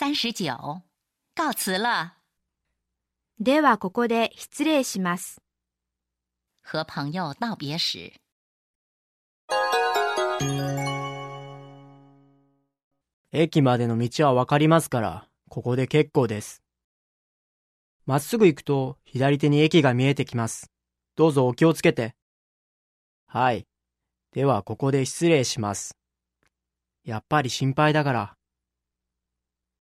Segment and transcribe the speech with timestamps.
[0.00, 0.46] 三十九，
[1.34, 2.12] 告辞了。
[3.40, 5.42] ではここで失礼します。
[6.72, 8.12] 和朋友道别时，
[13.32, 16.62] 駅までの道はわかりますから、ここで結構です。
[18.06, 20.70] まっすぐ行くと左手に駅が見えてきます。
[21.16, 22.14] どうぞお気をつけて。
[23.26, 23.66] はい。
[24.30, 25.98] ではここで失礼します。
[27.02, 28.37] やっぱり心配だから、